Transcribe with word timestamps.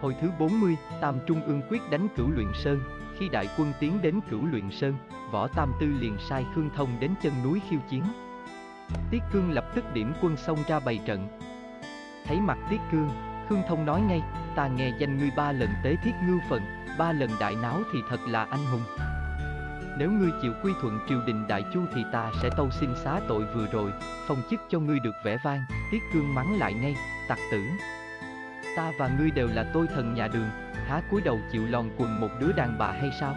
Hồi 0.00 0.16
thứ 0.20 0.30
40, 0.38 0.76
Tam 1.00 1.18
Trung 1.26 1.42
ương 1.42 1.62
quyết 1.68 1.90
đánh 1.90 2.08
cửu 2.16 2.30
luyện 2.30 2.48
sơn, 2.54 2.80
khi 3.18 3.28
đại 3.28 3.48
quân 3.58 3.72
tiến 3.80 4.02
đến 4.02 4.20
cửu 4.30 4.46
luyện 4.46 4.70
sơn, 4.70 4.94
võ 5.32 5.48
Tam 5.48 5.72
Tư 5.80 5.86
liền 6.00 6.16
sai 6.28 6.44
Khương 6.54 6.70
Thông 6.76 7.00
đến 7.00 7.10
chân 7.22 7.32
núi 7.44 7.60
khiêu 7.70 7.80
chiến. 7.90 8.02
Tiết 9.10 9.22
Cương 9.32 9.50
lập 9.50 9.64
tức 9.74 9.84
điểm 9.92 10.12
quân 10.22 10.36
xông 10.36 10.58
ra 10.68 10.80
bày 10.80 11.00
trận. 11.06 11.28
Thấy 12.26 12.40
mặt 12.40 12.58
Tiết 12.70 12.80
Cương, 12.92 13.08
Khương 13.48 13.62
Thông 13.68 13.86
nói 13.86 14.00
ngay, 14.00 14.22
ta 14.56 14.66
nghe 14.66 14.92
danh 14.98 15.18
ngươi 15.18 15.30
ba 15.36 15.52
lần 15.52 15.68
tế 15.84 15.96
thiết 16.04 16.12
ngưu 16.26 16.38
phần, 16.50 16.62
ba 16.98 17.12
lần 17.12 17.30
đại 17.40 17.54
náo 17.62 17.80
thì 17.92 17.98
thật 18.08 18.20
là 18.28 18.44
anh 18.44 18.64
hùng. 18.66 18.82
Nếu 19.98 20.10
ngươi 20.10 20.30
chịu 20.42 20.52
quy 20.62 20.72
thuận 20.80 20.98
triều 21.08 21.20
đình 21.26 21.46
đại 21.48 21.64
chu 21.74 21.80
thì 21.94 22.04
ta 22.12 22.30
sẽ 22.42 22.50
tâu 22.56 22.70
xin 22.70 22.90
xá 23.04 23.20
tội 23.28 23.44
vừa 23.54 23.66
rồi, 23.72 23.92
phong 24.26 24.42
chức 24.50 24.60
cho 24.68 24.78
ngươi 24.78 25.00
được 25.00 25.14
vẻ 25.24 25.36
vang, 25.44 25.60
Tiết 25.92 26.02
Cương 26.12 26.34
mắng 26.34 26.58
lại 26.58 26.74
ngay, 26.74 26.96
tặc 27.28 27.38
tử. 27.50 27.62
Ta 28.76 28.92
và 28.98 29.10
ngươi 29.18 29.30
đều 29.30 29.48
là 29.48 29.70
tôi 29.74 29.86
thần 29.86 30.14
nhà 30.14 30.28
đường, 30.28 30.48
há 30.86 31.02
cúi 31.10 31.20
đầu 31.20 31.40
chịu 31.52 31.66
lòn 31.66 31.90
quần 31.96 32.20
một 32.20 32.28
đứa 32.40 32.52
đàn 32.52 32.78
bà 32.78 32.92
hay 32.92 33.10
sao? 33.20 33.34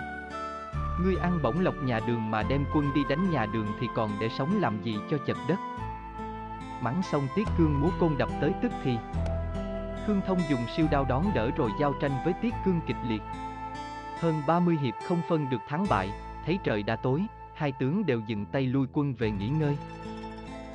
Ngươi 1.02 1.16
ăn 1.22 1.40
bổng 1.44 1.60
lộc 1.60 1.76
nhà 1.84 2.00
đường 2.08 2.32
mà 2.32 2.44
đem 2.44 2.66
quân 2.74 2.94
đi 2.96 3.02
đánh 3.10 3.32
nhà 3.32 3.46
đường 3.46 3.68
thì 3.80 3.88
còn 3.96 4.12
để 4.22 4.30
sống 4.38 4.62
làm 4.62 4.82
gì 4.84 4.96
cho 5.12 5.18
chật 5.28 5.38
đất? 5.48 5.60
Mắng 6.82 7.02
xong 7.12 7.28
Tiết 7.36 7.48
Cương 7.58 7.82
múa 7.82 7.90
côn 8.00 8.18
đập 8.18 8.30
tới 8.42 8.52
tức 8.62 8.72
thì. 8.84 8.98
Khương 10.08 10.22
Thông 10.28 10.40
dùng 10.50 10.66
siêu 10.78 10.88
đao 10.92 11.06
đón 11.10 11.26
đỡ 11.36 11.52
rồi 11.58 11.72
giao 11.80 11.94
tranh 12.02 12.12
với 12.26 12.34
Tiết 12.42 12.54
Cương 12.66 12.82
kịch 12.88 12.98
liệt. 13.08 13.22
Hơn 14.20 14.42
30 14.48 14.78
hiệp 14.82 14.94
không 15.08 15.22
phân 15.30 15.50
được 15.50 15.62
thắng 15.68 15.86
bại, 15.90 16.10
thấy 16.46 16.60
trời 16.64 16.84
đã 16.84 16.96
tối, 16.96 17.26
hai 17.54 17.72
tướng 17.72 18.06
đều 18.06 18.22
dừng 18.28 18.46
tay 18.46 18.64
lui 18.64 18.88
quân 18.94 19.14
về 19.14 19.32
nghỉ 19.32 19.50
ngơi. 19.50 19.78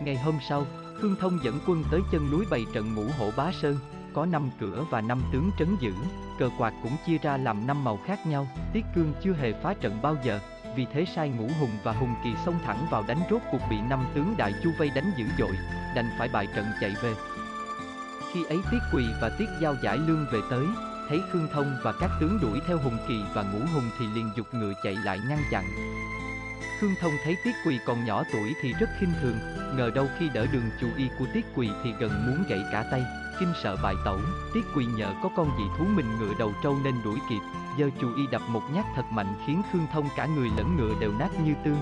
Ngày 0.00 0.16
hôm 0.16 0.34
sau, 0.48 0.64
Khương 0.94 1.16
Thông 1.20 1.38
dẫn 1.42 1.58
quân 1.66 1.84
tới 1.90 2.00
chân 2.12 2.30
núi 2.30 2.44
bày 2.50 2.66
trận 2.72 2.94
ngũ 2.94 3.04
hổ 3.18 3.30
bá 3.36 3.52
sơn, 3.52 3.76
có 4.14 4.26
5 4.26 4.50
cửa 4.60 4.84
và 4.90 5.00
5 5.00 5.22
tướng 5.32 5.50
trấn 5.58 5.76
giữ, 5.80 5.92
cờ 6.38 6.50
quạt 6.58 6.74
cũng 6.82 6.96
chia 7.06 7.18
ra 7.18 7.36
làm 7.36 7.66
5 7.66 7.84
màu 7.84 7.98
khác 8.06 8.26
nhau, 8.26 8.46
Tiết 8.72 8.84
Cương 8.94 9.12
chưa 9.22 9.32
hề 9.32 9.52
phá 9.62 9.74
trận 9.74 10.02
bao 10.02 10.16
giờ, 10.24 10.40
vì 10.76 10.86
thế 10.92 11.04
sai 11.14 11.28
ngũ 11.28 11.48
hùng 11.60 11.70
và 11.82 11.92
hùng 11.92 12.14
kỳ 12.24 12.30
xông 12.44 12.58
thẳng 12.66 12.86
vào 12.90 13.04
đánh 13.08 13.20
rốt 13.30 13.42
cuộc 13.52 13.60
bị 13.70 13.76
năm 13.90 14.06
tướng 14.14 14.34
đại 14.38 14.52
chu 14.62 14.70
vây 14.78 14.90
đánh 14.94 15.10
dữ 15.16 15.24
dội, 15.38 15.52
đành 15.94 16.10
phải 16.18 16.28
bại 16.28 16.46
trận 16.56 16.66
chạy 16.80 16.94
về. 17.02 17.14
Khi 18.32 18.44
ấy 18.44 18.58
Tiết 18.70 18.78
Quỳ 18.92 19.04
và 19.20 19.30
Tiết 19.38 19.48
Giao 19.60 19.74
giải 19.82 19.98
lương 19.98 20.26
về 20.32 20.40
tới, 20.50 20.66
thấy 21.08 21.20
Khương 21.32 21.48
Thông 21.52 21.76
và 21.82 21.92
các 22.00 22.10
tướng 22.20 22.38
đuổi 22.42 22.60
theo 22.66 22.78
hùng 22.78 22.98
kỳ 23.08 23.22
và 23.34 23.42
ngũ 23.42 23.58
hùng 23.74 23.90
thì 23.98 24.06
liền 24.14 24.30
dục 24.36 24.46
ngựa 24.52 24.72
chạy 24.82 24.96
lại 25.04 25.18
ngăn 25.28 25.38
chặn. 25.50 25.64
Khương 26.80 26.94
Thông 27.00 27.12
thấy 27.24 27.36
Tiết 27.44 27.54
Quỳ 27.66 27.78
còn 27.86 28.04
nhỏ 28.04 28.22
tuổi 28.32 28.54
thì 28.62 28.72
rất 28.72 28.90
khinh 29.00 29.12
thường, 29.22 29.38
ngờ 29.76 29.90
đâu 29.94 30.08
khi 30.18 30.28
đỡ 30.28 30.46
đường 30.52 30.70
chủ 30.80 30.86
y 30.96 31.08
của 31.18 31.26
Tiết 31.34 31.46
Quỳ 31.54 31.70
thì 31.84 31.92
gần 31.98 32.26
muốn 32.26 32.44
gãy 32.48 32.60
cả 32.72 32.84
tay, 32.90 33.02
kinh 33.40 33.52
sợ 33.62 33.76
bại 33.82 33.94
tẩu, 34.04 34.18
Tiết 34.54 34.64
Quỳ 34.74 34.86
nhờ 34.86 35.14
có 35.22 35.30
con 35.36 35.48
dị 35.58 35.64
thú 35.78 35.84
mình 35.96 36.06
ngựa 36.18 36.34
đầu 36.38 36.52
trâu 36.62 36.76
nên 36.84 36.94
đuổi 37.04 37.18
kịp, 37.28 37.40
giờ 37.78 37.90
chủ 38.00 38.14
y 38.16 38.26
đập 38.32 38.42
một 38.48 38.62
nhát 38.72 38.84
thật 38.94 39.04
mạnh 39.12 39.34
khiến 39.46 39.62
Khương 39.72 39.86
Thông 39.92 40.08
cả 40.16 40.26
người 40.26 40.50
lẫn 40.56 40.76
ngựa 40.76 40.94
đều 41.00 41.12
nát 41.18 41.30
như 41.44 41.54
tương. 41.64 41.80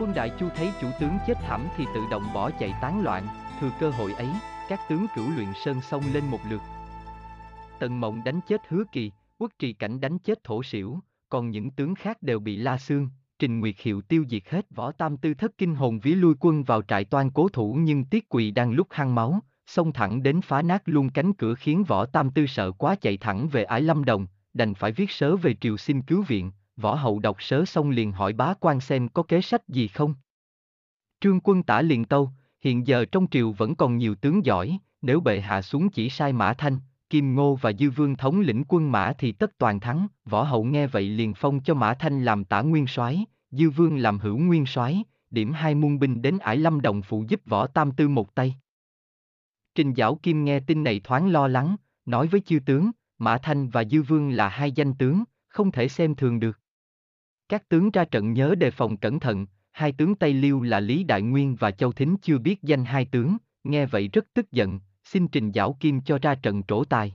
Quân 0.00 0.12
Đại 0.14 0.30
Chu 0.40 0.48
thấy 0.56 0.72
chủ 0.80 0.88
tướng 1.00 1.18
chết 1.26 1.34
thảm 1.42 1.66
thì 1.76 1.84
tự 1.94 2.00
động 2.10 2.24
bỏ 2.34 2.50
chạy 2.50 2.74
tán 2.80 3.02
loạn, 3.02 3.26
thừa 3.60 3.70
cơ 3.80 3.90
hội 3.90 4.12
ấy, 4.12 4.28
các 4.68 4.80
tướng 4.88 5.06
cửu 5.16 5.30
luyện 5.36 5.48
sơn 5.64 5.80
xông 5.80 6.02
lên 6.12 6.24
một 6.30 6.40
lượt. 6.50 6.60
Tần 7.80 8.00
Mộng 8.00 8.24
đánh 8.24 8.40
chết 8.48 8.60
Hứa 8.68 8.84
Kỳ, 8.92 9.12
Quốc 9.38 9.52
Trì 9.58 9.72
Cảnh 9.72 10.00
đánh 10.00 10.18
chết 10.18 10.44
Thổ 10.44 10.62
Sĩu, 10.62 10.98
còn 11.28 11.50
những 11.50 11.70
tướng 11.70 11.94
khác 11.94 12.22
đều 12.22 12.40
bị 12.40 12.56
La 12.56 12.78
Xương, 12.78 13.08
Trình 13.38 13.60
Nguyệt 13.60 13.74
Hiệu 13.78 14.00
tiêu 14.02 14.24
diệt 14.30 14.42
hết 14.48 14.66
võ 14.70 14.92
tam 14.92 15.16
tư 15.16 15.34
thất 15.34 15.58
kinh 15.58 15.74
hồn 15.74 15.98
vía 15.98 16.14
lui 16.14 16.34
quân 16.40 16.64
vào 16.64 16.82
trại 16.82 17.04
toan 17.04 17.30
cố 17.30 17.48
thủ 17.48 17.76
nhưng 17.80 18.04
Tiết 18.04 18.28
Quỳ 18.28 18.50
đang 18.50 18.72
lúc 18.72 18.86
hăng 18.90 19.14
máu, 19.14 19.40
xông 19.68 19.92
thẳng 19.92 20.22
đến 20.22 20.40
phá 20.40 20.62
nát 20.62 20.82
luôn 20.86 21.10
cánh 21.10 21.32
cửa 21.32 21.54
khiến 21.54 21.84
võ 21.84 22.06
tam 22.06 22.30
tư 22.30 22.46
sợ 22.46 22.72
quá 22.72 22.96
chạy 23.00 23.16
thẳng 23.16 23.48
về 23.48 23.64
ải 23.64 23.80
lâm 23.80 24.04
đồng, 24.04 24.26
đành 24.54 24.74
phải 24.74 24.92
viết 24.92 25.10
sớ 25.10 25.36
về 25.36 25.54
triều 25.60 25.76
xin 25.76 26.02
cứu 26.02 26.22
viện, 26.22 26.50
võ 26.76 26.94
hậu 26.94 27.18
đọc 27.18 27.36
sớ 27.42 27.64
xong 27.64 27.90
liền 27.90 28.12
hỏi 28.12 28.32
bá 28.32 28.54
quan 28.60 28.80
xem 28.80 29.08
có 29.08 29.22
kế 29.22 29.40
sách 29.40 29.68
gì 29.68 29.88
không. 29.88 30.14
Trương 31.20 31.40
quân 31.40 31.62
tả 31.62 31.82
liền 31.82 32.04
tâu, 32.04 32.30
hiện 32.60 32.86
giờ 32.86 33.04
trong 33.12 33.26
triều 33.30 33.52
vẫn 33.52 33.74
còn 33.74 33.96
nhiều 33.96 34.14
tướng 34.14 34.44
giỏi, 34.44 34.78
nếu 35.02 35.20
bệ 35.20 35.40
hạ 35.40 35.62
xuống 35.62 35.90
chỉ 35.90 36.10
sai 36.10 36.32
Mã 36.32 36.52
Thanh, 36.52 36.78
Kim 37.10 37.34
Ngô 37.34 37.54
và 37.54 37.72
Dư 37.72 37.90
Vương 37.90 38.16
thống 38.16 38.40
lĩnh 38.40 38.64
quân 38.68 38.92
Mã 38.92 39.12
thì 39.18 39.32
tất 39.32 39.58
toàn 39.58 39.80
thắng, 39.80 40.06
võ 40.24 40.42
hậu 40.42 40.64
nghe 40.64 40.86
vậy 40.86 41.08
liền 41.08 41.34
phong 41.34 41.60
cho 41.60 41.74
Mã 41.74 41.94
Thanh 41.94 42.24
làm 42.24 42.44
tả 42.44 42.60
nguyên 42.60 42.86
soái, 42.86 43.24
Dư 43.50 43.70
Vương 43.70 43.96
làm 43.96 44.18
hữu 44.18 44.38
nguyên 44.38 44.66
soái, 44.66 45.04
điểm 45.30 45.52
hai 45.52 45.74
muôn 45.74 45.98
binh 45.98 46.22
đến 46.22 46.38
ải 46.38 46.56
lâm 46.56 46.80
đồng 46.80 47.02
phụ 47.02 47.24
giúp 47.28 47.40
võ 47.46 47.66
tam 47.66 47.92
tư 47.92 48.08
một 48.08 48.34
tay. 48.34 48.54
Trình 49.78 49.94
Giảo 49.96 50.18
Kim 50.22 50.44
nghe 50.44 50.60
tin 50.60 50.84
này 50.84 51.00
thoáng 51.04 51.28
lo 51.28 51.48
lắng, 51.48 51.76
nói 52.06 52.26
với 52.26 52.40
chư 52.40 52.58
tướng, 52.66 52.90
Mã 53.18 53.38
Thanh 53.38 53.68
và 53.68 53.84
Dư 53.84 54.02
Vương 54.02 54.30
là 54.30 54.48
hai 54.48 54.72
danh 54.72 54.94
tướng, 54.94 55.24
không 55.48 55.72
thể 55.72 55.88
xem 55.88 56.14
thường 56.14 56.40
được. 56.40 56.60
Các 57.48 57.68
tướng 57.68 57.90
ra 57.90 58.04
trận 58.04 58.32
nhớ 58.32 58.54
đề 58.54 58.70
phòng 58.70 58.96
cẩn 58.96 59.20
thận, 59.20 59.46
hai 59.72 59.92
tướng 59.92 60.14
Tây 60.14 60.32
Liêu 60.32 60.62
là 60.62 60.80
Lý 60.80 61.04
Đại 61.04 61.22
Nguyên 61.22 61.56
và 61.56 61.70
Châu 61.70 61.92
Thính 61.92 62.16
chưa 62.22 62.38
biết 62.38 62.62
danh 62.62 62.84
hai 62.84 63.04
tướng, 63.04 63.36
nghe 63.64 63.86
vậy 63.86 64.08
rất 64.08 64.26
tức 64.34 64.52
giận, 64.52 64.80
xin 65.04 65.28
Trình 65.28 65.52
Giảo 65.52 65.76
Kim 65.80 66.00
cho 66.00 66.18
ra 66.18 66.34
trận 66.34 66.62
trổ 66.62 66.84
tài. 66.84 67.14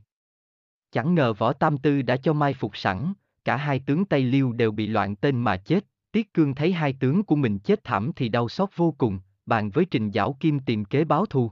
Chẳng 0.91 1.15
ngờ 1.15 1.33
Võ 1.33 1.53
Tam 1.53 1.77
Tư 1.77 2.01
đã 2.01 2.17
cho 2.17 2.33
mai 2.33 2.53
phục 2.53 2.77
sẵn, 2.77 3.13
cả 3.45 3.57
hai 3.57 3.79
tướng 3.79 4.05
Tây 4.05 4.23
Liêu 4.23 4.53
đều 4.53 4.71
bị 4.71 4.87
loạn 4.87 5.15
tên 5.15 5.41
mà 5.41 5.57
chết, 5.57 5.85
Tiết 6.11 6.33
Cương 6.33 6.55
thấy 6.55 6.73
hai 6.73 6.93
tướng 6.99 7.23
của 7.23 7.35
mình 7.35 7.59
chết 7.59 7.83
thảm 7.83 8.11
thì 8.15 8.29
đau 8.29 8.49
xót 8.49 8.69
vô 8.75 8.95
cùng, 8.97 9.19
bàn 9.45 9.69
với 9.69 9.85
Trình 9.85 10.11
Giảo 10.11 10.37
Kim 10.39 10.59
tìm 10.59 10.85
kế 10.85 11.03
báo 11.03 11.25
thù. 11.25 11.51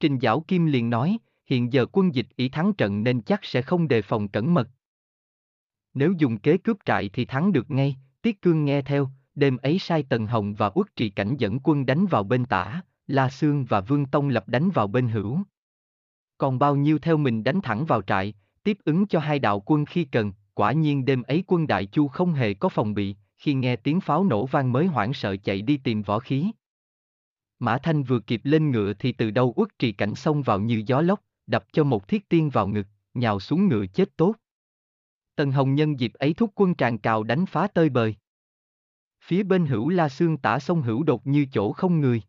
Trình 0.00 0.18
Giảo 0.22 0.40
Kim 0.40 0.66
liền 0.66 0.90
nói, 0.90 1.18
hiện 1.46 1.72
giờ 1.72 1.86
quân 1.92 2.12
địch 2.12 2.26
ý 2.36 2.48
thắng 2.48 2.72
trận 2.72 3.02
nên 3.02 3.22
chắc 3.22 3.44
sẽ 3.44 3.62
không 3.62 3.88
đề 3.88 4.02
phòng 4.02 4.28
cẩn 4.28 4.54
mật. 4.54 4.68
Nếu 5.94 6.12
dùng 6.18 6.38
kế 6.38 6.56
cướp 6.56 6.76
trại 6.84 7.08
thì 7.08 7.24
thắng 7.24 7.52
được 7.52 7.70
ngay, 7.70 7.96
Tiết 8.22 8.42
Cương 8.42 8.64
nghe 8.64 8.82
theo, 8.82 9.10
đêm 9.34 9.56
ấy 9.56 9.78
sai 9.78 10.02
Tần 10.02 10.26
Hồng 10.26 10.54
và 10.54 10.70
Uất 10.74 10.96
Trì 10.96 11.10
Cảnh 11.10 11.36
dẫn 11.38 11.58
quân 11.64 11.86
đánh 11.86 12.06
vào 12.06 12.24
bên 12.24 12.44
tả, 12.44 12.82
La 13.06 13.30
Sương 13.30 13.64
và 13.64 13.80
Vương 13.80 14.06
Tông 14.06 14.28
Lập 14.28 14.48
đánh 14.48 14.70
vào 14.70 14.86
bên 14.86 15.08
hữu. 15.08 15.38
Còn 16.38 16.58
bao 16.58 16.76
nhiêu 16.76 16.98
theo 16.98 17.16
mình 17.16 17.44
đánh 17.44 17.60
thẳng 17.60 17.84
vào 17.84 18.02
trại, 18.02 18.34
tiếp 18.62 18.78
ứng 18.84 19.06
cho 19.06 19.18
hai 19.18 19.38
đạo 19.38 19.62
quân 19.66 19.84
khi 19.84 20.04
cần, 20.04 20.32
quả 20.54 20.72
nhiên 20.72 21.04
đêm 21.04 21.22
ấy 21.22 21.44
quân 21.46 21.66
Đại 21.66 21.86
Chu 21.86 22.08
không 22.08 22.32
hề 22.32 22.54
có 22.54 22.68
phòng 22.68 22.94
bị, 22.94 23.16
khi 23.36 23.54
nghe 23.54 23.76
tiếng 23.76 24.00
pháo 24.00 24.24
nổ 24.24 24.46
vang 24.46 24.72
mới 24.72 24.86
hoảng 24.86 25.12
sợ 25.12 25.36
chạy 25.36 25.62
đi 25.62 25.76
tìm 25.76 26.02
võ 26.02 26.18
khí. 26.18 26.50
Mã 27.58 27.78
Thanh 27.78 28.02
vừa 28.02 28.20
kịp 28.20 28.40
lên 28.44 28.70
ngựa 28.70 28.92
thì 28.92 29.12
từ 29.12 29.30
đâu 29.30 29.52
uất 29.56 29.68
trì 29.78 29.92
cảnh 29.92 30.14
xông 30.14 30.42
vào 30.42 30.60
như 30.60 30.82
gió 30.86 31.00
lốc, 31.00 31.20
đập 31.46 31.64
cho 31.72 31.84
một 31.84 32.08
thiết 32.08 32.28
tiên 32.28 32.50
vào 32.50 32.68
ngực, 32.68 32.86
nhào 33.14 33.40
xuống 33.40 33.68
ngựa 33.68 33.86
chết 33.86 34.16
tốt. 34.16 34.34
Tần 35.36 35.52
Hồng 35.52 35.74
nhân 35.74 36.00
dịp 36.00 36.12
ấy 36.12 36.34
thúc 36.34 36.52
quân 36.54 36.74
tràn 36.74 36.98
cào 36.98 37.22
đánh 37.22 37.46
phá 37.46 37.66
tơi 37.66 37.88
bời. 37.88 38.14
Phía 39.24 39.42
bên 39.42 39.66
hữu 39.66 39.88
La 39.88 40.08
Sương 40.08 40.36
tả 40.36 40.58
sông 40.58 40.82
hữu 40.82 41.02
đột 41.02 41.26
như 41.26 41.46
chỗ 41.52 41.72
không 41.72 42.00
người. 42.00 42.22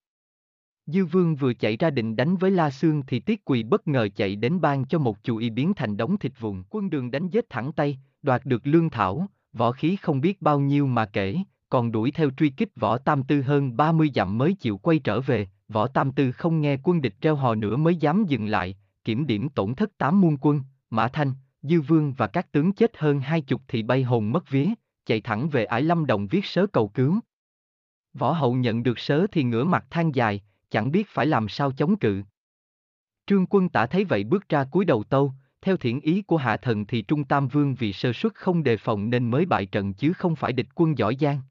Dư 0.85 1.05
Vương 1.05 1.35
vừa 1.35 1.53
chạy 1.53 1.77
ra 1.77 1.89
định 1.89 2.15
đánh 2.15 2.35
với 2.35 2.51
La 2.51 2.69
Sương 2.69 3.03
thì 3.07 3.19
Tiết 3.19 3.45
Quỳ 3.45 3.63
bất 3.63 3.87
ngờ 3.87 4.07
chạy 4.15 4.35
đến 4.35 4.61
ban 4.61 4.85
cho 4.85 4.99
một 4.99 5.23
chú 5.23 5.37
y 5.37 5.49
biến 5.49 5.73
thành 5.73 5.97
đống 5.97 6.17
thịt 6.17 6.31
vụn. 6.39 6.63
Quân 6.69 6.89
đường 6.89 7.11
đánh 7.11 7.29
giết 7.29 7.49
thẳng 7.49 7.71
tay, 7.73 7.99
đoạt 8.21 8.45
được 8.45 8.67
lương 8.67 8.89
thảo, 8.89 9.27
võ 9.53 9.71
khí 9.71 9.95
không 9.95 10.21
biết 10.21 10.41
bao 10.41 10.59
nhiêu 10.59 10.87
mà 10.87 11.05
kể, 11.05 11.37
còn 11.69 11.91
đuổi 11.91 12.11
theo 12.11 12.29
truy 12.37 12.49
kích 12.49 12.75
võ 12.75 12.97
tam 12.97 13.23
tư 13.23 13.41
hơn 13.41 13.77
30 13.77 14.11
dặm 14.15 14.37
mới 14.37 14.53
chịu 14.53 14.77
quay 14.77 14.99
trở 14.99 15.21
về, 15.21 15.47
võ 15.67 15.87
tam 15.87 16.11
tư 16.11 16.31
không 16.31 16.61
nghe 16.61 16.77
quân 16.83 17.01
địch 17.01 17.15
treo 17.21 17.35
hò 17.35 17.55
nữa 17.55 17.77
mới 17.77 17.95
dám 17.95 18.25
dừng 18.27 18.45
lại, 18.45 18.77
kiểm 19.03 19.27
điểm 19.27 19.49
tổn 19.49 19.75
thất 19.75 19.97
tám 19.97 20.21
muôn 20.21 20.37
quân, 20.41 20.61
Mã 20.89 21.07
Thanh, 21.07 21.33
Dư 21.61 21.81
Vương 21.81 22.13
và 22.13 22.27
các 22.27 22.51
tướng 22.51 22.71
chết 22.71 22.97
hơn 22.97 23.19
hai 23.19 23.41
chục 23.41 23.61
thì 23.67 23.83
bay 23.83 24.03
hồn 24.03 24.31
mất 24.31 24.49
vía, 24.49 24.67
chạy 25.05 25.21
thẳng 25.21 25.49
về 25.49 25.65
ải 25.65 25.81
lâm 25.81 26.05
đồng 26.05 26.27
viết 26.27 26.45
sớ 26.45 26.67
cầu 26.67 26.87
cứu. 26.87 27.19
Võ 28.13 28.31
hậu 28.31 28.53
nhận 28.53 28.83
được 28.83 28.99
sớ 28.99 29.27
thì 29.31 29.43
ngửa 29.43 29.63
mặt 29.63 29.85
than 29.89 30.15
dài, 30.15 30.41
chẳng 30.69 30.91
biết 30.91 31.07
phải 31.07 31.25
làm 31.25 31.49
sao 31.49 31.71
chống 31.71 31.97
cự. 31.97 32.23
Trương 33.27 33.45
quân 33.45 33.69
tả 33.69 33.85
thấy 33.85 34.03
vậy 34.03 34.23
bước 34.23 34.49
ra 34.49 34.63
cúi 34.63 34.85
đầu 34.85 35.03
tâu, 35.03 35.33
theo 35.61 35.77
thiện 35.77 36.01
ý 36.01 36.21
của 36.21 36.37
hạ 36.37 36.57
thần 36.57 36.85
thì 36.85 37.01
Trung 37.01 37.23
Tam 37.23 37.47
Vương 37.47 37.75
vì 37.75 37.93
sơ 37.93 38.13
suất 38.13 38.35
không 38.35 38.63
đề 38.63 38.77
phòng 38.77 39.09
nên 39.09 39.31
mới 39.31 39.45
bại 39.45 39.65
trận 39.65 39.93
chứ 39.93 40.13
không 40.13 40.35
phải 40.35 40.53
địch 40.53 40.67
quân 40.75 40.97
giỏi 40.97 41.17
giang. 41.19 41.41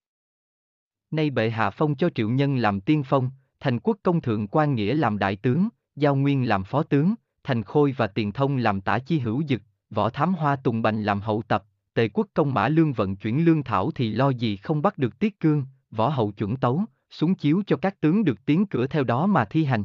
Nay 1.11 1.31
bệ 1.31 1.51
hạ 1.51 1.71
phong 1.71 1.95
cho 1.95 2.11
triệu 2.11 2.31
nhân 2.31 2.57
làm 2.57 2.81
tiên 2.81 3.03
phong, 3.07 3.31
thành 3.61 3.79
quốc 3.81 3.97
công 4.03 4.21
thượng 4.21 4.49
quan 4.49 4.75
nghĩa 4.75 4.95
làm 4.95 5.19
đại 5.19 5.37
tướng, 5.37 5.69
giao 5.97 6.17
nguyên 6.17 6.49
làm 6.49 6.65
phó 6.65 6.83
tướng, 6.83 7.15
thành 7.45 7.63
khôi 7.63 7.95
và 7.97 8.07
tiền 8.07 8.33
thông 8.33 8.57
làm 8.57 8.81
tả 8.81 8.99
chi 8.99 9.19
hữu 9.19 9.43
dực, 9.49 9.63
võ 9.91 10.11
thám 10.11 10.35
hoa 10.35 10.57
tùng 10.57 10.83
bành 10.83 11.03
làm 11.03 11.21
hậu 11.21 11.43
tập, 11.49 11.65
tề 11.95 12.09
quốc 12.09 12.27
công 12.35 12.55
mã 12.55 12.69
lương 12.69 12.93
vận 12.93 13.17
chuyển 13.17 13.45
lương 13.45 13.63
thảo 13.63 13.91
thì 13.91 14.11
lo 14.11 14.31
gì 14.31 14.57
không 14.57 14.83
bắt 14.83 14.99
được 14.99 15.19
tiết 15.19 15.41
cương, 15.41 15.65
võ 15.91 16.09
hậu 16.09 16.33
chuẩn 16.33 16.57
tấu, 16.57 16.85
xuống 17.11 17.35
chiếu 17.35 17.63
cho 17.67 17.77
các 17.77 18.01
tướng 18.01 18.25
được 18.25 18.45
tiến 18.45 18.67
cửa 18.67 18.87
theo 18.87 19.05
đó 19.05 19.27
mà 19.27 19.45
thi 19.45 19.65
hành. 19.65 19.85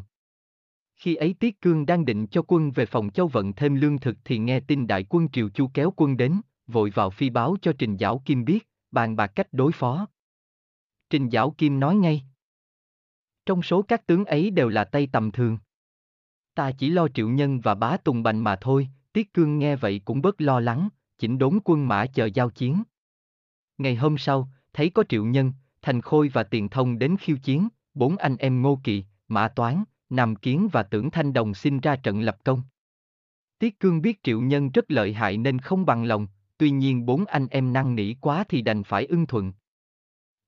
Khi 0.96 1.16
ấy 1.16 1.36
Tiết 1.40 1.62
Cương 1.62 1.86
đang 1.86 2.06
định 2.06 2.28
cho 2.28 2.42
quân 2.48 2.72
về 2.72 2.86
phòng 2.86 3.10
châu 3.10 3.28
vận 3.28 3.54
thêm 3.54 3.76
lương 3.76 4.00
thực 4.00 4.18
thì 4.26 4.38
nghe 4.38 4.60
tin 4.60 4.88
đại 4.88 5.06
quân 5.10 5.30
Triều 5.30 5.50
Chu 5.50 5.70
kéo 5.74 5.94
quân 5.96 6.18
đến, 6.18 6.42
vội 6.68 6.90
vào 6.90 7.10
phi 7.10 7.30
báo 7.30 7.56
cho 7.62 7.74
Trình 7.78 7.98
Giảo 7.98 8.22
Kim 8.26 8.46
biết, 8.46 8.68
bàn 8.92 9.16
bạc 9.16 9.28
cách 9.28 9.48
đối 9.52 9.72
phó. 9.72 10.08
Trình 11.14 11.30
Giảo 11.30 11.52
Kim 11.58 11.80
nói 11.80 11.96
ngay. 11.96 12.24
Trong 13.46 13.62
số 13.62 13.82
các 13.82 14.08
tướng 14.08 14.26
ấy 14.26 14.50
đều 14.50 14.70
là 14.70 14.84
tay 14.84 15.08
tầm 15.12 15.32
thường. 15.32 15.58
Ta 16.56 16.72
chỉ 16.72 16.90
lo 16.90 17.08
triệu 17.08 17.30
nhân 17.30 17.62
và 17.62 17.76
bá 17.76 17.98
tùng 17.98 18.24
bành 18.24 18.44
mà 18.44 18.56
thôi, 18.56 18.88
Tiết 19.12 19.34
Cương 19.34 19.60
nghe 19.60 19.76
vậy 19.76 20.02
cũng 20.06 20.22
bớt 20.22 20.42
lo 20.42 20.60
lắng, 20.60 20.90
chỉnh 21.18 21.38
đốn 21.38 21.60
quân 21.64 21.88
mã 21.88 22.06
chờ 22.06 22.26
giao 22.26 22.50
chiến. 22.50 22.84
Ngày 23.78 23.96
hôm 23.96 24.18
sau, 24.18 24.50
thấy 24.74 24.90
có 24.90 25.04
triệu 25.10 25.26
nhân, 25.26 25.54
thành 25.82 26.02
khôi 26.02 26.30
và 26.34 26.44
tiền 26.44 26.70
thông 26.70 27.00
đến 27.00 27.16
khiêu 27.20 27.38
chiến, 27.44 27.68
bốn 27.94 28.18
anh 28.18 28.38
em 28.38 28.62
ngô 28.62 28.80
kỵ, 28.84 29.06
mã 29.28 29.48
toán, 29.48 29.84
Nam 30.10 30.36
Kiến 30.36 30.68
và 30.72 30.84
Tưởng 30.84 31.12
Thanh 31.12 31.34
Đồng 31.34 31.54
xin 31.54 31.80
ra 31.80 31.96
trận 31.96 32.22
lập 32.22 32.38
công. 32.44 32.62
Tiết 33.60 33.80
Cương 33.80 34.02
biết 34.02 34.24
triệu 34.24 34.42
nhân 34.42 34.72
rất 34.72 34.92
lợi 34.92 35.14
hại 35.14 35.38
nên 35.38 35.60
không 35.60 35.86
bằng 35.86 36.04
lòng, 36.04 36.28
tuy 36.58 36.70
nhiên 36.70 37.06
bốn 37.06 37.26
anh 37.26 37.48
em 37.48 37.74
năng 37.74 37.96
nỉ 37.96 38.14
quá 38.14 38.44
thì 38.50 38.62
đành 38.62 38.84
phải 38.84 39.06
ưng 39.06 39.26
thuận. 39.26 39.54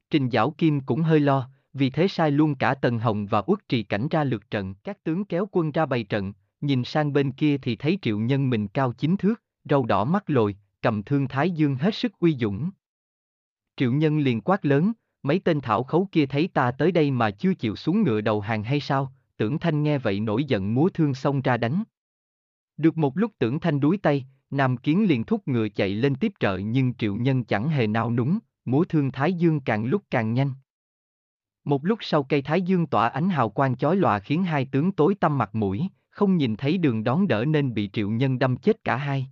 Trình 0.09 0.29
Giảo 0.29 0.51
Kim 0.51 0.81
cũng 0.81 1.01
hơi 1.01 1.19
lo, 1.19 1.49
vì 1.73 1.89
thế 1.89 2.07
sai 2.07 2.31
luôn 2.31 2.55
cả 2.55 2.73
Tần 2.73 2.99
Hồng 2.99 3.25
và 3.25 3.43
Uất 3.47 3.69
Trì 3.69 3.83
Cảnh 3.83 4.07
ra 4.11 4.23
lượt 4.23 4.51
trận. 4.51 4.73
Các 4.83 5.03
tướng 5.03 5.25
kéo 5.25 5.47
quân 5.51 5.71
ra 5.71 5.85
bày 5.85 6.03
trận, 6.03 6.33
nhìn 6.61 6.83
sang 6.83 7.13
bên 7.13 7.31
kia 7.31 7.57
thì 7.57 7.75
thấy 7.75 7.99
triệu 8.01 8.19
nhân 8.19 8.49
mình 8.49 8.67
cao 8.67 8.91
chín 8.91 9.17
thước, 9.17 9.41
râu 9.69 9.85
đỏ 9.85 10.05
mắt 10.05 10.29
lồi, 10.29 10.55
cầm 10.81 11.03
thương 11.03 11.27
thái 11.27 11.51
dương 11.51 11.75
hết 11.75 11.95
sức 11.95 12.19
uy 12.19 12.37
dũng. 12.39 12.69
Triệu 13.77 13.91
nhân 13.91 14.19
liền 14.19 14.41
quát 14.41 14.65
lớn, 14.65 14.93
mấy 15.23 15.39
tên 15.39 15.61
thảo 15.61 15.83
khấu 15.83 16.09
kia 16.11 16.25
thấy 16.25 16.49
ta 16.53 16.71
tới 16.71 16.91
đây 16.91 17.11
mà 17.11 17.31
chưa 17.31 17.53
chịu 17.53 17.75
xuống 17.75 18.03
ngựa 18.03 18.21
đầu 18.21 18.41
hàng 18.41 18.63
hay 18.63 18.79
sao, 18.79 19.13
tưởng 19.37 19.59
thanh 19.59 19.83
nghe 19.83 19.97
vậy 19.97 20.19
nổi 20.19 20.43
giận 20.43 20.73
múa 20.73 20.89
thương 20.89 21.13
xông 21.13 21.41
ra 21.41 21.57
đánh. 21.57 21.83
Được 22.77 22.97
một 22.97 23.17
lúc 23.17 23.31
tưởng 23.39 23.59
thanh 23.59 23.79
đuối 23.79 23.97
tay, 23.97 24.25
Nam 24.49 24.77
Kiến 24.77 25.07
liền 25.07 25.23
thúc 25.23 25.47
ngựa 25.47 25.69
chạy 25.69 25.89
lên 25.89 26.15
tiếp 26.15 26.33
trợ 26.39 26.57
nhưng 26.57 26.93
triệu 26.93 27.15
nhân 27.15 27.43
chẳng 27.43 27.69
hề 27.69 27.87
nào 27.87 28.11
núng, 28.11 28.39
múa 28.65 28.83
thương 28.83 29.11
thái 29.11 29.33
dương 29.33 29.59
càng 29.59 29.85
lúc 29.85 30.03
càng 30.09 30.33
nhanh. 30.33 30.53
Một 31.63 31.85
lúc 31.85 31.99
sau 32.01 32.23
cây 32.23 32.41
thái 32.41 32.61
dương 32.61 32.87
tỏa 32.87 33.07
ánh 33.07 33.29
hào 33.29 33.49
quang 33.49 33.75
chói 33.75 33.95
lòa 33.95 34.19
khiến 34.19 34.43
hai 34.43 34.65
tướng 34.65 34.91
tối 34.91 35.15
tăm 35.15 35.37
mặt 35.37 35.55
mũi, 35.55 35.87
không 36.09 36.37
nhìn 36.37 36.55
thấy 36.55 36.77
đường 36.77 37.03
đón 37.03 37.27
đỡ 37.27 37.45
nên 37.45 37.73
bị 37.73 37.89
triệu 37.93 38.09
nhân 38.09 38.39
đâm 38.39 38.57
chết 38.57 38.83
cả 38.83 38.95
hai. 38.95 39.27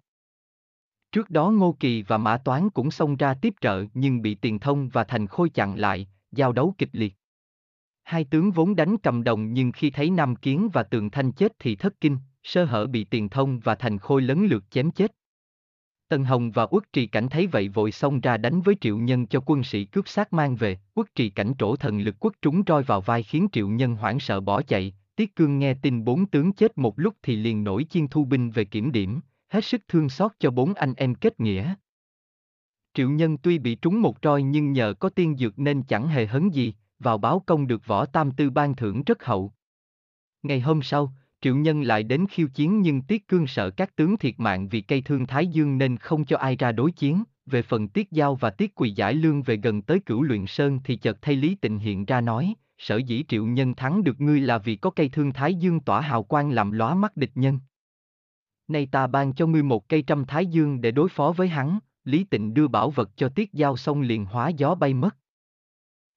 Trước 1.11 1.29
đó 1.29 1.49
Ngô 1.49 1.77
Kỳ 1.79 2.03
và 2.03 2.17
Mã 2.17 2.37
Toán 2.37 2.69
cũng 2.69 2.91
xông 2.91 3.15
ra 3.15 3.33
tiếp 3.33 3.53
trợ 3.61 3.85
nhưng 3.93 4.21
bị 4.21 4.35
Tiền 4.35 4.59
Thông 4.59 4.89
và 4.89 5.03
Thành 5.03 5.27
Khôi 5.27 5.49
chặn 5.49 5.79
lại, 5.79 6.07
giao 6.31 6.51
đấu 6.51 6.75
kịch 6.77 6.89
liệt. 6.91 7.13
Hai 8.03 8.23
tướng 8.23 8.51
vốn 8.51 8.75
đánh 8.75 8.97
cầm 8.97 9.23
đồng 9.23 9.53
nhưng 9.53 9.71
khi 9.71 9.89
thấy 9.89 10.09
Nam 10.09 10.35
Kiến 10.35 10.69
và 10.73 10.83
Tường 10.83 11.09
Thanh 11.09 11.31
chết 11.31 11.53
thì 11.59 11.75
thất 11.75 12.01
kinh, 12.01 12.17
sơ 12.43 12.65
hở 12.65 12.87
bị 12.87 13.03
Tiền 13.03 13.29
Thông 13.29 13.59
và 13.59 13.75
Thành 13.75 13.97
Khôi 13.97 14.21
lấn 14.21 14.45
lượt 14.45 14.63
chém 14.71 14.91
chết. 14.91 15.11
Tần 16.07 16.23
Hồng 16.23 16.51
và 16.51 16.67
Uất 16.71 16.93
Trì 16.93 17.07
Cảnh 17.07 17.29
thấy 17.29 17.47
vậy 17.47 17.67
vội 17.67 17.91
xông 17.91 18.21
ra 18.21 18.37
đánh 18.37 18.61
với 18.61 18.75
Triệu 18.81 18.97
Nhân 18.97 19.27
cho 19.27 19.39
quân 19.45 19.63
sĩ 19.63 19.85
cướp 19.85 20.07
xác 20.07 20.33
mang 20.33 20.55
về, 20.55 20.77
Uất 20.95 21.15
Trì 21.15 21.29
Cảnh 21.29 21.53
trổ 21.57 21.75
thần 21.75 21.99
lực 21.99 22.19
quất 22.19 22.33
trúng 22.41 22.63
roi 22.67 22.83
vào 22.83 23.01
vai 23.01 23.23
khiến 23.23 23.47
Triệu 23.51 23.69
Nhân 23.69 23.95
hoảng 23.95 24.19
sợ 24.19 24.39
bỏ 24.39 24.61
chạy, 24.61 24.93
Tiết 25.15 25.35
Cương 25.35 25.59
nghe 25.59 25.73
tin 25.73 26.03
bốn 26.03 26.25
tướng 26.25 26.53
chết 26.53 26.77
một 26.77 26.99
lúc 26.99 27.15
thì 27.23 27.35
liền 27.35 27.63
nổi 27.63 27.85
chiên 27.89 28.07
thu 28.07 28.25
binh 28.25 28.51
về 28.51 28.65
kiểm 28.65 28.91
điểm, 28.91 29.19
hết 29.49 29.65
sức 29.65 29.81
thương 29.87 30.09
xót 30.09 30.31
cho 30.39 30.51
bốn 30.51 30.73
anh 30.73 30.93
em 30.97 31.15
kết 31.15 31.39
nghĩa. 31.39 31.75
Triệu 32.93 33.09
Nhân 33.09 33.37
tuy 33.37 33.59
bị 33.59 33.75
trúng 33.75 34.01
một 34.01 34.17
roi 34.23 34.43
nhưng 34.43 34.71
nhờ 34.71 34.93
có 34.99 35.09
tiên 35.09 35.37
dược 35.37 35.59
nên 35.59 35.83
chẳng 35.83 36.07
hề 36.07 36.25
hấn 36.25 36.49
gì, 36.49 36.73
vào 36.99 37.17
báo 37.17 37.43
công 37.45 37.67
được 37.67 37.87
võ 37.87 38.05
tam 38.05 38.31
tư 38.31 38.49
ban 38.49 38.75
thưởng 38.75 39.03
rất 39.03 39.23
hậu. 39.23 39.53
Ngày 40.43 40.59
hôm 40.59 40.81
sau, 40.81 41.13
Triệu 41.43 41.55
Nhân 41.55 41.81
lại 41.81 42.03
đến 42.03 42.25
khiêu 42.29 42.47
chiến 42.47 42.81
nhưng 42.81 43.01
Tiết 43.01 43.27
Cương 43.27 43.47
sợ 43.47 43.69
các 43.69 43.95
tướng 43.95 44.17
thiệt 44.17 44.33
mạng 44.37 44.67
vì 44.67 44.81
cây 44.81 45.01
thương 45.01 45.27
Thái 45.27 45.47
Dương 45.47 45.77
nên 45.77 45.97
không 45.97 46.25
cho 46.25 46.37
ai 46.37 46.55
ra 46.55 46.71
đối 46.71 46.91
chiến. 46.91 47.23
Về 47.45 47.61
phần 47.61 47.87
Tiết 47.87 48.11
Giao 48.11 48.35
và 48.35 48.49
Tiết 48.49 48.75
Quỳ 48.75 48.91
giải 48.91 49.13
lương 49.13 49.43
về 49.43 49.57
gần 49.57 49.81
tới 49.81 49.99
cửu 49.99 50.21
luyện 50.21 50.45
sơn 50.45 50.79
thì 50.83 50.95
chợt 50.95 51.17
thay 51.21 51.35
Lý 51.35 51.55
Tịnh 51.55 51.79
hiện 51.79 52.05
ra 52.05 52.21
nói, 52.21 52.53
sở 52.77 52.97
dĩ 52.97 53.23
Triệu 53.27 53.45
Nhân 53.45 53.75
thắng 53.75 54.03
được 54.03 54.21
ngươi 54.21 54.39
là 54.39 54.57
vì 54.57 54.75
có 54.75 54.89
cây 54.89 55.09
thương 55.09 55.33
Thái 55.33 55.55
Dương 55.55 55.79
tỏa 55.79 56.01
hào 56.01 56.23
quang 56.23 56.51
làm 56.51 56.71
lóa 56.71 56.95
mắt 56.95 57.17
địch 57.17 57.31
nhân. 57.35 57.59
Nay 58.67 58.87
ta 58.91 59.07
ban 59.07 59.33
cho 59.33 59.47
ngươi 59.47 59.63
một 59.63 59.89
cây 59.89 60.01
trăm 60.01 60.25
Thái 60.25 60.45
Dương 60.45 60.81
để 60.81 60.91
đối 60.91 61.09
phó 61.09 61.31
với 61.31 61.47
hắn, 61.47 61.79
Lý 62.03 62.23
Tịnh 62.23 62.53
đưa 62.53 62.67
bảo 62.67 62.89
vật 62.89 63.09
cho 63.15 63.29
Tiết 63.29 63.53
Giao 63.53 63.77
xong 63.77 64.01
liền 64.01 64.25
hóa 64.25 64.49
gió 64.49 64.75
bay 64.75 64.93
mất. 64.93 65.17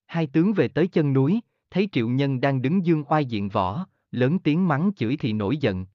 Hai 0.07 0.27
tướng 0.27 0.53
về 0.53 0.69
tới 0.69 0.87
chân 0.87 1.13
núi, 1.13 1.41
thấy 1.71 1.89
Triệu 1.93 2.09
Nhân 2.09 2.41
đang 2.41 2.63
đứng 2.63 2.87
dương 2.87 3.05
oai 3.09 3.25
diện 3.25 3.49
võ, 3.49 3.87
lớn 4.11 4.39
tiếng 4.39 4.69
mắng 4.69 4.91
chửi 4.97 5.17
thì 5.17 5.33
nổi 5.33 5.57
giận. 5.57 5.87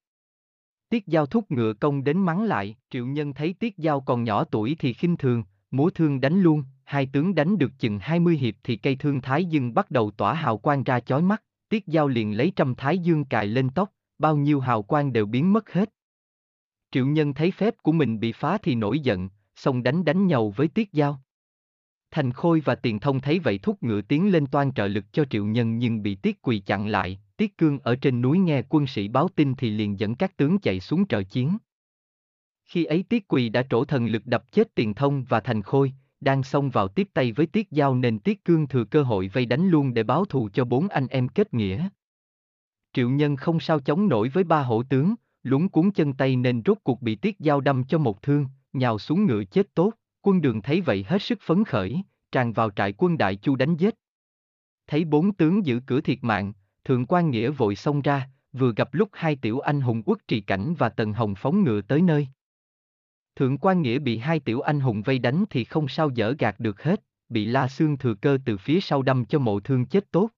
Tiết 0.88 1.06
Giao 1.06 1.26
thúc 1.26 1.50
ngựa 1.50 1.72
công 1.72 2.04
đến 2.04 2.18
mắng 2.18 2.42
lại, 2.42 2.76
Triệu 2.90 3.06
Nhân 3.06 3.34
thấy 3.34 3.54
Tiết 3.58 3.78
Giao 3.78 4.00
còn 4.00 4.24
nhỏ 4.24 4.44
tuổi 4.44 4.76
thì 4.78 4.92
khinh 4.92 5.16
thường, 5.16 5.44
múa 5.70 5.90
thương 5.90 6.20
đánh 6.20 6.40
luôn, 6.40 6.64
hai 6.84 7.06
tướng 7.06 7.34
đánh 7.34 7.58
được 7.58 7.72
chừng 7.78 7.98
20 7.98 8.36
hiệp 8.36 8.54
thì 8.64 8.76
cây 8.76 8.96
thương 8.96 9.20
Thái 9.20 9.44
Dương 9.44 9.74
bắt 9.74 9.90
đầu 9.90 10.10
tỏa 10.10 10.34
hào 10.34 10.58
quang 10.58 10.84
ra 10.84 11.00
chói 11.00 11.22
mắt, 11.22 11.42
Tiết 11.68 11.86
Giao 11.86 12.08
liền 12.08 12.36
lấy 12.36 12.52
trăm 12.56 12.74
Thái 12.74 12.98
Dương 12.98 13.24
cài 13.24 13.46
lên 13.46 13.70
tóc, 13.70 13.92
bao 14.18 14.36
nhiêu 14.36 14.60
hào 14.60 14.82
quang 14.82 15.12
đều 15.12 15.26
biến 15.26 15.52
mất 15.52 15.72
hết. 15.72 15.90
Triệu 16.90 17.06
Nhân 17.06 17.34
thấy 17.34 17.50
phép 17.50 17.74
của 17.82 17.92
mình 17.92 18.20
bị 18.20 18.32
phá 18.32 18.58
thì 18.58 18.74
nổi 18.74 19.00
giận, 19.00 19.28
xông 19.56 19.82
đánh 19.82 20.04
đánh 20.04 20.26
nhau 20.26 20.50
với 20.50 20.68
Tiết 20.68 20.92
Giao. 20.92 21.20
Thành 22.10 22.32
Khôi 22.32 22.62
và 22.64 22.74
Tiền 22.74 23.00
Thông 23.00 23.20
thấy 23.20 23.38
vậy 23.38 23.58
thúc 23.58 23.82
ngựa 23.82 24.00
tiến 24.00 24.32
lên 24.32 24.46
toan 24.46 24.72
trợ 24.72 24.86
lực 24.86 25.04
cho 25.12 25.24
Triệu 25.24 25.44
Nhân 25.44 25.78
nhưng 25.78 26.02
bị 26.02 26.14
Tiết 26.14 26.42
Quỳ 26.42 26.58
chặn 26.58 26.86
lại, 26.86 27.20
Tiết 27.42 27.58
Cương 27.58 27.78
ở 27.78 27.96
trên 27.96 28.20
núi 28.20 28.38
nghe 28.38 28.62
quân 28.68 28.86
sĩ 28.86 29.08
báo 29.08 29.28
tin 29.28 29.54
thì 29.54 29.70
liền 29.70 29.98
dẫn 29.98 30.14
các 30.14 30.36
tướng 30.36 30.58
chạy 30.58 30.80
xuống 30.80 31.06
trợ 31.06 31.22
chiến. 31.22 31.58
Khi 32.64 32.84
ấy 32.84 33.04
Tiết 33.08 33.28
Quỳ 33.28 33.48
đã 33.48 33.62
trổ 33.70 33.84
thần 33.84 34.06
lực 34.06 34.26
đập 34.26 34.52
chết 34.52 34.74
Tiền 34.74 34.94
Thông 34.94 35.24
và 35.24 35.40
Thành 35.40 35.62
Khôi, 35.62 35.92
đang 36.20 36.42
xông 36.42 36.70
vào 36.70 36.88
tiếp 36.88 37.08
tay 37.14 37.32
với 37.32 37.46
Tiết 37.46 37.70
Giao 37.70 37.94
nên 37.94 38.18
Tiết 38.18 38.44
Cương 38.44 38.68
thừa 38.68 38.84
cơ 38.84 39.02
hội 39.02 39.28
vây 39.32 39.46
đánh 39.46 39.68
luôn 39.68 39.94
để 39.94 40.02
báo 40.02 40.24
thù 40.24 40.48
cho 40.52 40.64
bốn 40.64 40.88
anh 40.88 41.06
em 41.06 41.28
kết 41.28 41.54
nghĩa. 41.54 41.88
Triệu 42.92 43.10
Nhân 43.10 43.36
không 43.36 43.60
sao 43.60 43.80
chống 43.80 44.08
nổi 44.08 44.28
với 44.28 44.44
ba 44.44 44.62
hổ 44.62 44.82
tướng, 44.82 45.14
lúng 45.42 45.68
cuốn 45.68 45.90
chân 45.90 46.12
tay 46.12 46.36
nên 46.36 46.62
rốt 46.66 46.78
cuộc 46.82 47.02
bị 47.02 47.14
Tiết 47.14 47.38
Giao 47.38 47.60
đâm 47.60 47.84
cho 47.84 47.98
một 47.98 48.22
thương, 48.22 48.46
nhào 48.72 48.98
xuống 48.98 49.26
ngựa 49.26 49.44
chết 49.44 49.74
tốt, 49.74 49.92
quân 50.20 50.40
đường 50.40 50.62
thấy 50.62 50.80
vậy 50.80 51.04
hết 51.08 51.22
sức 51.22 51.38
phấn 51.42 51.64
khởi, 51.64 52.02
tràn 52.32 52.52
vào 52.52 52.70
trại 52.70 52.94
quân 52.96 53.18
đại 53.18 53.36
chu 53.36 53.56
đánh 53.56 53.76
giết. 53.76 53.94
Thấy 54.86 55.04
bốn 55.04 55.32
tướng 55.34 55.66
giữ 55.66 55.80
cửa 55.86 56.00
thiệt 56.00 56.18
mạng, 56.22 56.52
Thượng 56.84 57.06
quan 57.06 57.30
Nghĩa 57.30 57.50
vội 57.50 57.76
xông 57.76 58.02
ra, 58.02 58.28
vừa 58.52 58.72
gặp 58.72 58.94
lúc 58.94 59.08
hai 59.12 59.36
tiểu 59.36 59.60
anh 59.60 59.80
hùng 59.80 60.02
quốc 60.02 60.18
trì 60.28 60.40
cảnh 60.40 60.74
và 60.78 60.88
Tần 60.88 61.12
Hồng 61.12 61.34
phóng 61.34 61.64
ngựa 61.64 61.80
tới 61.80 62.02
nơi. 62.02 62.28
Thượng 63.36 63.58
quan 63.58 63.82
Nghĩa 63.82 63.98
bị 63.98 64.18
hai 64.18 64.40
tiểu 64.40 64.60
anh 64.60 64.80
hùng 64.80 65.02
vây 65.02 65.18
đánh 65.18 65.44
thì 65.50 65.64
không 65.64 65.88
sao 65.88 66.10
dở 66.10 66.34
gạt 66.38 66.60
được 66.60 66.82
hết, 66.82 67.02
bị 67.28 67.44
La 67.44 67.68
xương 67.68 67.98
thừa 67.98 68.14
cơ 68.14 68.38
từ 68.44 68.56
phía 68.56 68.80
sau 68.80 69.02
đâm 69.02 69.24
cho 69.24 69.38
mộ 69.38 69.60
thương 69.60 69.86
chết 69.86 70.10
tốt. 70.10 70.30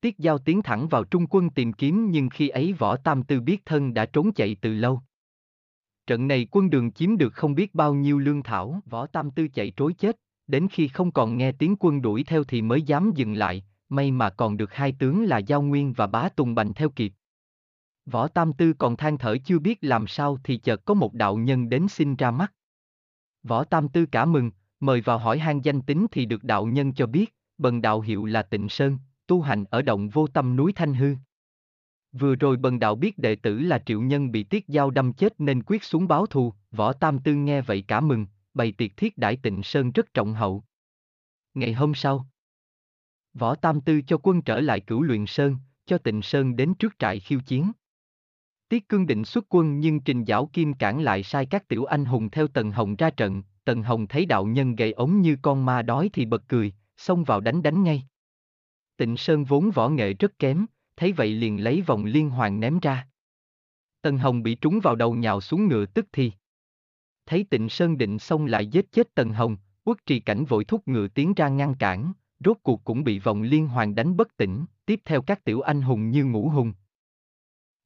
Tiết 0.00 0.18
Giao 0.18 0.38
tiến 0.38 0.62
thẳng 0.62 0.88
vào 0.88 1.04
trung 1.04 1.26
quân 1.30 1.50
tìm 1.50 1.72
kiếm 1.72 2.10
nhưng 2.10 2.28
khi 2.28 2.48
ấy 2.48 2.72
võ 2.72 2.96
tam 2.96 3.22
tư 3.22 3.40
biết 3.40 3.64
thân 3.64 3.94
đã 3.94 4.06
trốn 4.06 4.32
chạy 4.32 4.56
từ 4.60 4.74
lâu. 4.74 5.00
Trận 6.06 6.28
này 6.28 6.46
quân 6.50 6.70
đường 6.70 6.92
chiếm 6.92 7.16
được 7.16 7.34
không 7.34 7.54
biết 7.54 7.74
bao 7.74 7.94
nhiêu 7.94 8.18
lương 8.18 8.42
thảo, 8.42 8.80
võ 8.86 9.06
tam 9.06 9.30
tư 9.30 9.48
chạy 9.48 9.72
trối 9.76 9.92
chết, 9.92 10.16
đến 10.46 10.68
khi 10.70 10.88
không 10.88 11.12
còn 11.12 11.36
nghe 11.38 11.52
tiếng 11.52 11.76
quân 11.80 12.02
đuổi 12.02 12.24
theo 12.24 12.44
thì 12.44 12.62
mới 12.62 12.82
dám 12.82 13.12
dừng 13.14 13.34
lại, 13.34 13.64
may 13.88 14.10
mà 14.10 14.30
còn 14.30 14.56
được 14.56 14.72
hai 14.72 14.92
tướng 14.92 15.24
là 15.24 15.38
Giao 15.38 15.62
Nguyên 15.62 15.92
và 15.92 16.06
Bá 16.06 16.28
Tùng 16.28 16.54
Bành 16.54 16.74
theo 16.74 16.88
kịp. 16.88 17.12
Võ 18.06 18.28
Tam 18.28 18.52
Tư 18.52 18.72
còn 18.72 18.96
than 18.96 19.18
thở 19.18 19.36
chưa 19.44 19.58
biết 19.58 19.78
làm 19.80 20.06
sao 20.06 20.38
thì 20.44 20.56
chợt 20.56 20.84
có 20.84 20.94
một 20.94 21.14
đạo 21.14 21.36
nhân 21.36 21.68
đến 21.68 21.88
xin 21.88 22.16
ra 22.16 22.30
mắt. 22.30 22.52
Võ 23.42 23.64
Tam 23.64 23.88
Tư 23.88 24.06
cả 24.06 24.24
mừng, 24.24 24.50
mời 24.80 25.00
vào 25.00 25.18
hỏi 25.18 25.38
han 25.38 25.60
danh 25.60 25.82
tính 25.82 26.06
thì 26.10 26.26
được 26.26 26.44
đạo 26.44 26.66
nhân 26.66 26.94
cho 26.94 27.06
biết, 27.06 27.34
bần 27.58 27.82
đạo 27.82 28.00
hiệu 28.00 28.24
là 28.24 28.42
Tịnh 28.42 28.68
Sơn, 28.68 28.98
tu 29.26 29.40
hành 29.40 29.64
ở 29.64 29.82
động 29.82 30.08
vô 30.08 30.26
tâm 30.26 30.56
núi 30.56 30.72
Thanh 30.72 30.94
Hư. 30.94 31.14
Vừa 32.12 32.34
rồi 32.34 32.56
bần 32.56 32.78
đạo 32.78 32.94
biết 32.94 33.18
đệ 33.18 33.36
tử 33.36 33.58
là 33.58 33.78
triệu 33.86 34.00
nhân 34.00 34.32
bị 34.32 34.42
tiết 34.42 34.68
giao 34.68 34.90
đâm 34.90 35.12
chết 35.12 35.40
nên 35.40 35.62
quyết 35.62 35.84
xuống 35.84 36.08
báo 36.08 36.26
thù, 36.26 36.52
võ 36.70 36.92
tam 36.92 37.18
tư 37.18 37.34
nghe 37.34 37.60
vậy 37.60 37.84
cả 37.88 38.00
mừng, 38.00 38.26
bày 38.54 38.72
tiệc 38.72 38.96
thiết 38.96 39.18
đãi 39.18 39.36
tịnh 39.36 39.62
Sơn 39.62 39.92
rất 39.92 40.14
trọng 40.14 40.34
hậu. 40.34 40.64
Ngày 41.54 41.72
hôm 41.72 41.94
sau, 41.94 42.26
Võ 43.38 43.54
Tam 43.54 43.80
Tư 43.80 44.00
cho 44.06 44.18
quân 44.22 44.42
trở 44.42 44.60
lại 44.60 44.80
cửu 44.80 45.02
luyện 45.02 45.26
sơn, 45.26 45.56
cho 45.86 45.98
tịnh 45.98 46.22
sơn 46.22 46.56
đến 46.56 46.74
trước 46.74 46.98
trại 46.98 47.20
khiêu 47.20 47.40
chiến. 47.46 47.72
Tiết 48.68 48.88
cương 48.88 49.06
định 49.06 49.24
xuất 49.24 49.44
quân 49.48 49.80
nhưng 49.80 50.00
Trình 50.00 50.24
Giảo 50.24 50.50
Kim 50.52 50.74
cản 50.74 51.02
lại 51.02 51.22
sai 51.22 51.46
các 51.46 51.68
tiểu 51.68 51.84
anh 51.84 52.04
hùng 52.04 52.30
theo 52.30 52.48
Tần 52.48 52.72
Hồng 52.72 52.96
ra 52.96 53.10
trận, 53.10 53.42
Tần 53.64 53.82
Hồng 53.82 54.06
thấy 54.06 54.26
đạo 54.26 54.44
nhân 54.44 54.76
gầy 54.76 54.92
ống 54.92 55.20
như 55.20 55.36
con 55.42 55.64
ma 55.64 55.82
đói 55.82 56.10
thì 56.12 56.24
bật 56.24 56.42
cười, 56.48 56.72
xông 56.96 57.24
vào 57.24 57.40
đánh 57.40 57.62
đánh 57.62 57.82
ngay. 57.82 58.06
Tịnh 58.96 59.16
Sơn 59.16 59.44
vốn 59.44 59.70
võ 59.70 59.88
nghệ 59.88 60.14
rất 60.14 60.38
kém, 60.38 60.66
thấy 60.96 61.12
vậy 61.12 61.30
liền 61.30 61.64
lấy 61.64 61.82
vòng 61.82 62.04
liên 62.04 62.30
hoàng 62.30 62.60
ném 62.60 62.78
ra. 62.80 63.08
Tần 64.02 64.18
Hồng 64.18 64.42
bị 64.42 64.54
trúng 64.54 64.80
vào 64.80 64.96
đầu 64.96 65.14
nhào 65.14 65.40
xuống 65.40 65.68
ngựa 65.68 65.86
tức 65.86 66.06
thì. 66.12 66.32
Thấy 67.26 67.46
Tịnh 67.50 67.68
Sơn 67.68 67.98
định 67.98 68.18
xông 68.18 68.46
lại 68.46 68.66
giết 68.66 68.92
chết 68.92 69.14
Tần 69.14 69.32
Hồng, 69.32 69.56
quốc 69.84 69.98
trì 70.06 70.20
cảnh 70.20 70.44
vội 70.44 70.64
thúc 70.64 70.88
ngựa 70.88 71.08
tiến 71.08 71.34
ra 71.34 71.48
ngăn 71.48 71.74
cản, 71.74 72.12
rốt 72.44 72.56
cuộc 72.62 72.84
cũng 72.84 73.04
bị 73.04 73.18
vòng 73.18 73.42
liên 73.42 73.68
hoàn 73.68 73.94
đánh 73.94 74.16
bất 74.16 74.36
tỉnh, 74.36 74.64
tiếp 74.86 75.00
theo 75.04 75.22
các 75.22 75.44
tiểu 75.44 75.60
anh 75.60 75.82
hùng 75.82 76.10
như 76.10 76.24
ngũ 76.24 76.48
hùng. 76.48 76.72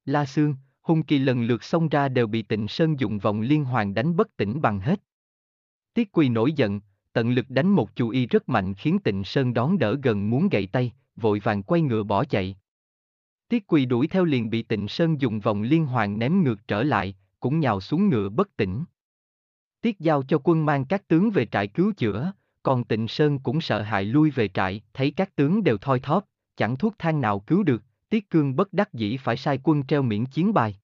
La 0.05 0.25
Sương, 0.25 0.55
hung 0.81 1.03
kỳ 1.03 1.17
lần 1.17 1.43
lượt 1.43 1.63
xông 1.63 1.89
ra 1.89 2.09
đều 2.09 2.27
bị 2.27 2.41
tịnh 2.41 2.67
Sơn 2.67 2.99
dùng 2.99 3.19
vòng 3.19 3.41
liên 3.41 3.65
hoàn 3.65 3.93
đánh 3.93 4.15
bất 4.15 4.37
tỉnh 4.37 4.61
bằng 4.61 4.79
hết. 4.79 5.01
Tiết 5.93 6.11
Quỳ 6.11 6.29
nổi 6.29 6.53
giận, 6.53 6.81
tận 7.13 7.31
lực 7.31 7.49
đánh 7.49 7.69
một 7.69 7.95
chú 7.95 8.09
y 8.09 8.25
rất 8.25 8.49
mạnh 8.49 8.73
khiến 8.73 8.99
tịnh 8.99 9.23
Sơn 9.23 9.53
đón 9.53 9.79
đỡ 9.79 9.95
gần 10.03 10.29
muốn 10.29 10.49
gậy 10.49 10.67
tay, 10.67 10.93
vội 11.15 11.39
vàng 11.43 11.63
quay 11.63 11.81
ngựa 11.81 12.03
bỏ 12.03 12.25
chạy. 12.25 12.57
Tiết 13.47 13.67
Quỳ 13.67 13.85
đuổi 13.85 14.07
theo 14.07 14.25
liền 14.25 14.49
bị 14.49 14.63
tịnh 14.63 14.87
Sơn 14.87 15.21
dùng 15.21 15.39
vòng 15.39 15.61
liên 15.61 15.85
hoàn 15.85 16.19
ném 16.19 16.43
ngược 16.43 16.67
trở 16.67 16.83
lại, 16.83 17.15
cũng 17.39 17.59
nhào 17.59 17.81
xuống 17.81 18.09
ngựa 18.09 18.29
bất 18.29 18.57
tỉnh. 18.57 18.83
Tiết 19.81 19.99
giao 19.99 20.23
cho 20.23 20.41
quân 20.43 20.65
mang 20.65 20.85
các 20.85 21.07
tướng 21.07 21.29
về 21.29 21.45
trại 21.45 21.67
cứu 21.67 21.93
chữa, 21.97 22.31
còn 22.63 22.83
Tịnh 22.83 23.07
Sơn 23.07 23.39
cũng 23.39 23.61
sợ 23.61 23.81
hãi 23.81 24.05
lui 24.05 24.29
về 24.29 24.47
trại, 24.47 24.81
thấy 24.93 25.11
các 25.11 25.35
tướng 25.35 25.63
đều 25.63 25.77
thoi 25.77 25.99
thóp, 25.99 26.25
chẳng 26.57 26.77
thuốc 26.77 26.95
thang 26.99 27.21
nào 27.21 27.39
cứu 27.39 27.63
được, 27.63 27.83
Tiết 28.09 28.29
Cương 28.29 28.55
bất 28.55 28.73
đắc 28.73 28.93
dĩ 28.93 29.17
phải 29.17 29.37
sai 29.37 29.59
quân 29.63 29.83
treo 29.83 30.01
miễn 30.01 30.25
chiến 30.25 30.53
bài. 30.53 30.75